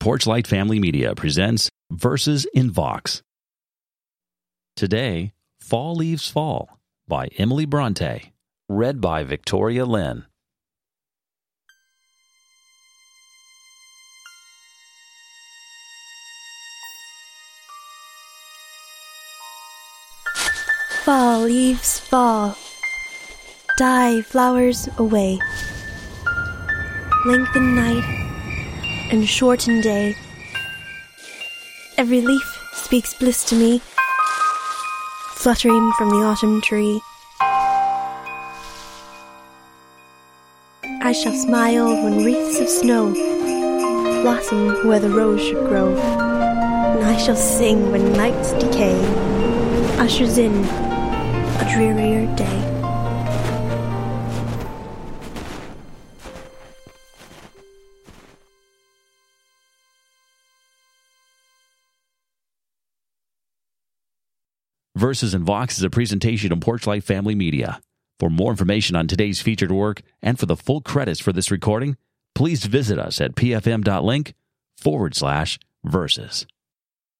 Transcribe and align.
Porchlight 0.00 0.46
Family 0.46 0.80
Media 0.80 1.14
presents 1.14 1.68
Verses 1.92 2.46
in 2.54 2.70
Vox. 2.70 3.20
Today, 4.74 5.34
Fall 5.60 5.94
Leaves 5.94 6.26
Fall 6.26 6.78
by 7.06 7.26
Emily 7.36 7.66
Bronte, 7.66 8.32
read 8.66 9.02
by 9.02 9.24
Victoria 9.24 9.84
Lynn. 9.84 10.24
Fall, 21.04 21.42
leaves 21.42 22.00
fall. 22.00 22.56
Die, 23.76 24.22
flowers 24.22 24.88
away. 24.96 25.38
Lengthen 27.26 27.74
night 27.74 28.29
and 29.10 29.28
shorten 29.28 29.80
day. 29.80 30.14
Every 31.98 32.20
leaf 32.20 32.42
speaks 32.72 33.12
bliss 33.14 33.44
to 33.46 33.56
me, 33.56 33.80
fluttering 35.34 35.92
from 35.98 36.10
the 36.10 36.24
autumn 36.24 36.60
tree. 36.60 37.00
I 41.02 41.12
shall 41.12 41.34
smile 41.34 41.88
when 42.04 42.24
wreaths 42.24 42.60
of 42.60 42.68
snow 42.68 43.12
blossom 44.22 44.86
where 44.86 45.00
the 45.00 45.08
rose 45.08 45.40
should 45.40 45.66
grow, 45.66 45.96
and 45.96 47.04
I 47.04 47.16
shall 47.16 47.36
sing 47.36 47.90
when 47.90 48.12
night's 48.12 48.52
decay 48.52 48.98
ushers 49.98 50.38
in 50.38 50.52
a 50.52 51.68
drearier 51.72 52.26
day. 52.36 52.69
Verses 65.00 65.32
in 65.32 65.44
Vox 65.44 65.78
is 65.78 65.82
a 65.82 65.88
presentation 65.88 66.52
of 66.52 66.58
Porchlight 66.58 67.04
Family 67.04 67.34
Media. 67.34 67.80
For 68.18 68.28
more 68.28 68.50
information 68.50 68.96
on 68.96 69.06
today's 69.06 69.40
featured 69.40 69.72
work 69.72 70.02
and 70.20 70.38
for 70.38 70.44
the 70.44 70.58
full 70.58 70.82
credits 70.82 71.20
for 71.20 71.32
this 71.32 71.50
recording, 71.50 71.96
please 72.34 72.66
visit 72.66 72.98
us 72.98 73.18
at 73.18 73.34
pfm.link 73.34 74.34
forward 74.76 75.16
slash 75.16 75.58
verses. 75.82 76.46